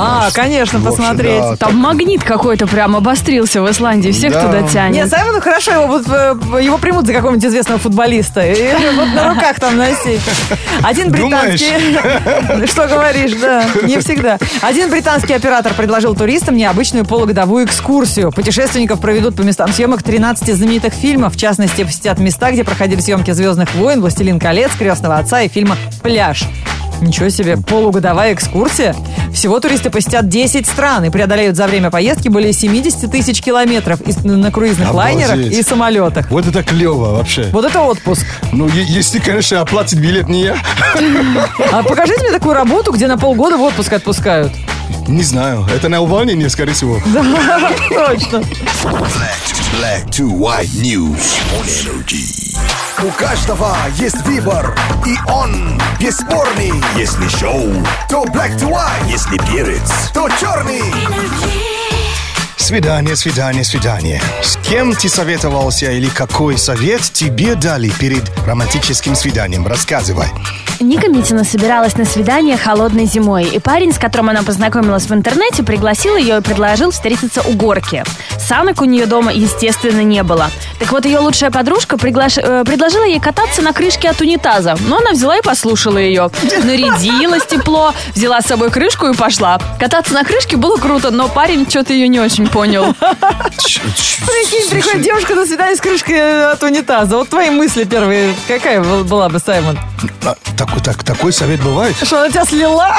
А, 0.00 0.30
конечно, 0.32 0.78
общем, 0.78 0.90
посмотреть. 0.90 1.40
да, 1.40 1.56
Там 1.56 1.76
магнит 1.76 2.22
какой-то 2.24 2.66
прям 2.66 2.96
обострился 2.96 3.62
в 3.62 3.70
Исландии, 3.70 4.10
всех 4.10 4.32
Да. 4.32 4.46
туда 4.46 4.62
тянет. 4.62 4.94
Нет, 4.94 5.10
Саймону 5.10 5.40
хорошо, 5.40 5.72
его, 5.72 5.86
вот, 5.86 6.06
э, 6.08 6.34
его 6.62 6.78
примут 6.78 7.06
за 7.06 7.12
какого-нибудь 7.12 7.44
известного 7.44 7.78
футболиста. 7.78 8.40
И 8.40 8.72
вот 8.96 9.08
на 9.14 9.34
руках 9.34 9.58
там 9.60 9.76
носить. 9.76 10.20
Один 10.82 11.10
британский... 11.10 12.66
Что 12.66 12.86
говоришь, 12.86 13.32
да, 13.40 13.64
не 13.82 13.98
всегда. 14.00 14.38
Один 14.62 14.90
британский 14.90 15.34
оператор 15.34 15.74
предложил 15.74 16.14
туристам 16.14 16.56
необычную 16.56 17.04
полугодовую 17.04 17.64
экскурсию. 17.66 18.32
Путешественников 18.32 19.00
проведут 19.00 19.36
по 19.36 19.42
местам 19.42 19.72
съемок 19.72 20.02
13 20.02 20.54
знаменитых 20.54 20.94
фильмов. 20.94 21.34
В 21.34 21.38
частности, 21.38 21.84
посетят 21.84 22.18
места, 22.18 22.50
где 22.52 22.64
проходили 22.64 23.00
съемки 23.00 23.30
«Звездных 23.32 23.74
войн», 23.74 24.00
«Властелин 24.00 24.38
колец», 24.38 24.70
«Крестного 24.78 25.18
отца» 25.18 25.42
и 25.42 25.48
фильма 25.48 25.76
«Пляж». 26.02 26.44
Ничего 27.00 27.28
себе, 27.30 27.56
полугодовая 27.56 28.34
экскурсия. 28.34 28.94
Всего 29.32 29.58
туристы 29.60 29.90
посетят 29.90 30.28
10 30.28 30.66
стран 30.66 31.04
и 31.04 31.10
преодолеют 31.10 31.56
за 31.56 31.66
время 31.66 31.90
поездки 31.90 32.28
более 32.28 32.52
70 32.52 33.10
тысяч 33.10 33.40
километров 33.40 34.00
на 34.24 34.50
круизных 34.50 34.90
Обалдеть. 34.90 35.28
лайнерах 35.28 35.52
и 35.52 35.62
самолетах. 35.62 36.30
Вот 36.30 36.46
это 36.46 36.62
клево 36.62 37.12
вообще. 37.16 37.48
Вот 37.52 37.64
это 37.64 37.80
отпуск. 37.80 38.26
Ну, 38.52 38.68
если, 38.68 39.18
конечно, 39.18 39.60
оплатит 39.60 39.98
билет 40.00 40.28
не 40.28 40.42
я. 40.44 40.56
А 41.72 41.82
покажите 41.82 42.20
мне 42.22 42.32
такую 42.32 42.54
работу, 42.54 42.92
где 42.92 43.06
на 43.06 43.16
полгода 43.16 43.56
в 43.56 43.62
отпуск 43.62 43.92
отпускают. 43.92 44.52
Не 45.08 45.22
знаю. 45.22 45.66
Это 45.74 45.88
на 45.88 46.00
увольнение, 46.00 46.50
скорее 46.50 46.72
всего. 46.72 47.00
Да, 47.12 47.22
точно. 48.08 48.42
Black 49.78 50.08
to 50.10 50.28
white 50.28 50.68
news 50.82 51.38
on 51.56 51.64
energy. 51.64 52.39
У 53.02 53.10
каждого 53.12 53.74
есть 53.96 54.20
выбор, 54.26 54.76
и 55.06 55.16
он 55.30 55.80
бесспорный. 55.98 56.70
Если 56.98 57.28
шоу, 57.28 57.72
То 58.10 58.24
black 58.24 58.54
to 58.58 58.70
white, 58.70 59.08
если 59.08 59.38
перец, 59.38 60.10
то 60.12 60.28
черный. 60.38 60.82
Свидание, 62.58 63.16
свидание, 63.16 63.64
свидание. 63.64 64.20
С 64.42 64.58
кем 64.58 64.94
ты 64.94 65.08
советовался 65.08 65.90
или 65.90 66.10
какой 66.10 66.58
совет 66.58 67.00
тебе 67.00 67.54
дали 67.54 67.88
перед 67.88 68.30
романтическим 68.46 69.14
свиданием? 69.14 69.66
Рассказывай. 69.66 70.28
Ника 70.80 71.08
Митина 71.08 71.44
собиралась 71.44 71.96
на 71.98 72.06
свидание 72.06 72.56
холодной 72.56 73.04
зимой, 73.04 73.44
и 73.44 73.58
парень, 73.58 73.92
с 73.92 73.98
которым 73.98 74.30
она 74.30 74.42
познакомилась 74.42 75.04
в 75.04 75.12
интернете, 75.12 75.62
пригласил 75.62 76.16
ее 76.16 76.38
и 76.38 76.40
предложил 76.40 76.90
встретиться 76.90 77.42
у 77.42 77.52
горки. 77.52 78.02
Санок 78.38 78.80
у 78.80 78.86
нее 78.86 79.04
дома, 79.04 79.30
естественно, 79.30 80.00
не 80.00 80.22
было. 80.22 80.50
Так 80.78 80.90
вот, 80.92 81.04
ее 81.04 81.18
лучшая 81.18 81.50
подружка 81.50 81.96
приглаш- 81.96 82.40
э, 82.40 82.64
предложила 82.64 83.04
ей 83.04 83.20
кататься 83.20 83.60
на 83.60 83.74
крышке 83.74 84.08
от 84.08 84.22
унитаза, 84.22 84.74
но 84.88 84.96
она 84.98 85.10
взяла 85.12 85.36
и 85.36 85.42
послушала 85.42 85.98
ее. 85.98 86.30
Нарядилась 86.64 87.44
тепло, 87.44 87.92
взяла 88.14 88.40
с 88.40 88.46
собой 88.46 88.70
крышку 88.70 89.06
и 89.08 89.14
пошла. 89.14 89.60
Кататься 89.78 90.14
на 90.14 90.24
крышке 90.24 90.56
было 90.56 90.78
круто, 90.78 91.10
но 91.10 91.28
парень 91.28 91.68
что-то 91.68 91.92
ее 91.92 92.08
не 92.08 92.20
очень 92.20 92.48
понял. 92.48 92.94
Прикинь, 93.60 94.70
приходит 94.70 95.02
девушка 95.02 95.34
на 95.34 95.44
свидание 95.44 95.76
с 95.76 95.80
крышкой 95.80 96.52
от 96.52 96.62
унитаза. 96.62 97.18
Вот 97.18 97.28
твои 97.28 97.50
мысли 97.50 97.84
первые, 97.84 98.34
какая 98.48 98.80
был- 98.80 99.04
была 99.04 99.28
бы, 99.28 99.38
Саймон? 99.38 99.78
А, 100.24 100.34
такой, 100.70 100.82
так, 100.82 101.02
такой 101.04 101.32
совет 101.32 101.60
бывает? 101.62 101.96
Что, 102.02 102.20
она 102.20 102.30
тебя 102.30 102.44
слила? 102.44 102.96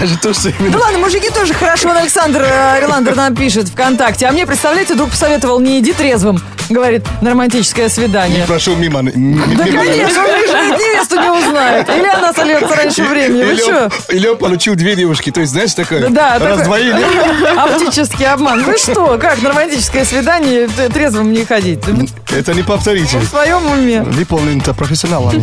Даже 0.00 0.18
то, 0.18 0.32
что 0.32 0.50
Да 0.50 0.56
именно... 0.58 0.78
ладно, 0.78 0.98
мужики 0.98 1.28
тоже 1.30 1.54
хорошо. 1.54 1.90
Александр 1.90 2.42
э, 2.42 2.78
Орландер 2.78 3.16
нам 3.16 3.34
пишет 3.34 3.68
ВКонтакте. 3.68 4.26
А 4.26 4.32
мне, 4.32 4.46
представляете, 4.46 4.94
друг 4.94 5.10
посоветовал, 5.10 5.60
не 5.60 5.78
иди 5.80 5.92
трезвым, 5.92 6.40
говорит, 6.70 7.04
на 7.20 7.30
романтическое 7.30 7.88
свидание. 7.88 8.44
Прошел 8.46 8.76
мимо. 8.76 9.02
Да, 9.02 9.10
конечно, 9.12 10.22
невесту 10.22 11.20
не 11.20 11.30
узнает. 11.30 11.88
Или 11.88 12.06
она 12.06 12.32
сольется 12.32 12.74
раньше 12.74 13.04
времени. 13.04 13.44
Вы 13.44 13.56
что? 13.56 13.90
или 14.08 14.28
он 14.28 14.38
получил 14.38 14.74
две 14.74 14.96
девушки. 14.96 15.30
То 15.30 15.40
есть, 15.40 15.52
знаешь, 15.52 15.74
такое 15.74 16.08
Да, 16.08 16.38
раздвоение. 16.38 17.06
Оптический 17.56 18.26
обман. 18.26 18.64
Вы 18.64 18.76
что, 18.76 19.18
как 19.18 19.42
на 19.42 19.50
романтическое 19.50 20.04
свидание 20.04 20.68
трезвым 20.68 21.32
не 21.32 21.44
ходить? 21.44 21.84
В 21.84 22.32
Это 22.32 22.54
не 22.54 22.62
повторите. 22.62 23.20
своем 23.22 23.66
уме. 23.70 24.02
Выполнен-то 24.02 24.74
профессионалом. 24.74 25.42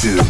to 0.00 0.20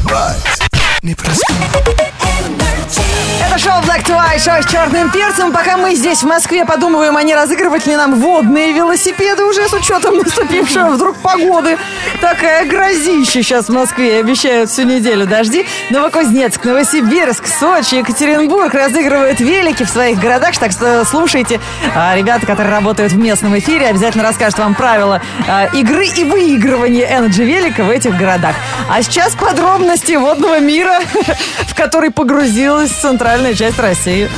Шоу 4.45 4.61
с 4.61 4.67
черным 4.67 5.11
перцем. 5.11 5.53
Пока 5.53 5.79
мы 5.79 5.95
здесь, 5.95 6.23
в 6.23 6.27
Москве, 6.27 6.67
подумываем, 6.67 7.17
а 7.17 7.23
не 7.23 7.35
разыгрывать 7.35 7.87
ли 7.87 7.97
нам 7.97 8.21
водные 8.21 8.73
велосипеды 8.73 9.43
уже 9.43 9.67
с 9.67 9.73
учетом 9.73 10.19
наступившей 10.19 10.91
вдруг 10.91 11.17
погоды. 11.17 11.79
Такая 12.21 12.67
грозища 12.67 13.43
сейчас 13.43 13.69
в 13.69 13.73
Москве. 13.73 14.21
Обещают 14.21 14.69
всю 14.69 14.83
неделю 14.83 15.27
дожди. 15.27 15.65
Новокузнецк, 15.89 16.63
Новосибирск, 16.63 17.47
Сочи, 17.47 17.95
Екатеринбург 17.95 18.75
разыгрывают 18.75 19.41
велики 19.41 19.85
в 19.85 19.89
своих 19.89 20.19
городах. 20.19 20.59
Так 20.59 20.73
что 20.73 21.07
слушайте. 21.07 21.59
А, 21.95 22.15
Ребята, 22.15 22.45
которые 22.45 22.71
работают 22.71 23.13
в 23.13 23.17
местном 23.17 23.59
эфире, 23.59 23.87
обязательно 23.87 24.25
расскажут 24.25 24.59
вам 24.59 24.75
правила 24.75 25.23
а, 25.49 25.71
игры 25.73 26.07
и 26.07 26.23
выигрывания 26.23 27.09
Energy 27.09 27.45
велика 27.45 27.83
в 27.83 27.89
этих 27.89 28.15
городах. 28.19 28.55
А 28.91 29.03
сейчас 29.03 29.35
подробности 29.35 30.13
водного 30.13 30.61
мира, 30.61 30.99
в 31.67 31.75
который 31.75 32.11
погрузилась 32.11 32.91
центральная 32.91 33.55
часть 33.55 33.79
России. 33.79 34.29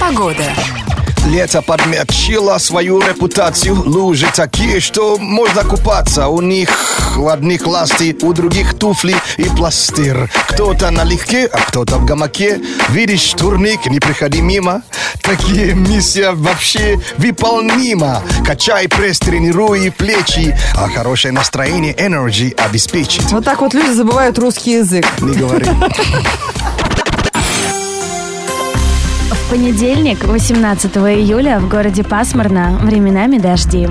Погода. 0.00 0.44
Лето 1.26 1.62
подмечило 1.62 2.58
свою 2.58 3.00
репутацию. 3.00 3.74
Лужи 3.74 4.26
такие, 4.34 4.80
что 4.80 5.16
можно 5.18 5.64
купаться. 5.64 6.28
У 6.28 6.40
них 6.42 6.68
у 7.16 7.28
одних 7.28 7.66
ласти, 7.66 8.16
у 8.20 8.32
других 8.34 8.74
туфли 8.74 9.16
и 9.38 9.44
пластир. 9.44 10.30
Кто-то 10.48 10.90
налегке, 10.90 11.46
а 11.46 11.60
кто-то 11.60 11.96
в 11.96 12.04
гамаке. 12.04 12.60
Видишь 12.90 13.32
турник, 13.32 13.86
не 13.86 14.00
приходи 14.00 14.42
мимо. 14.42 14.82
Такие 15.22 15.74
миссия 15.74 16.32
вообще 16.32 17.00
выполнима. 17.16 18.22
Качай 18.44 18.86
пресс, 18.88 19.18
тренируй 19.18 19.90
плечи. 19.90 20.56
А 20.76 20.88
хорошее 20.88 21.32
настроение 21.32 21.94
Energy 21.94 22.54
обеспечит. 22.54 23.32
Вот 23.32 23.44
так 23.44 23.62
вот 23.62 23.72
люди 23.72 23.92
забывают 23.92 24.38
русский 24.38 24.72
язык. 24.72 25.06
Не 25.20 25.34
говори. 25.34 25.66
Понедельник, 29.54 30.24
18 30.24 30.96
июля, 30.96 31.60
в 31.60 31.68
городе 31.68 32.02
пасмурно, 32.02 32.76
временами 32.82 33.38
дожди. 33.38 33.88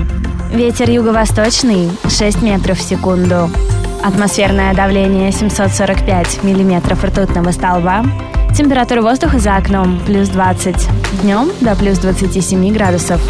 Ветер 0.52 0.90
юго-восточный 0.90 1.88
6 2.06 2.42
метров 2.42 2.76
в 2.76 2.82
секунду. 2.82 3.48
Атмосферное 4.02 4.74
давление 4.74 5.32
745 5.32 6.44
миллиметров 6.44 7.02
ртутного 7.02 7.50
столба. 7.50 8.04
Температура 8.54 9.00
воздуха 9.00 9.38
за 9.38 9.56
окном 9.56 10.00
плюс 10.04 10.28
20. 10.28 10.76
Днем 11.22 11.50
до 11.62 11.74
плюс 11.74 11.96
27 11.96 12.70
градусов. 12.74 13.22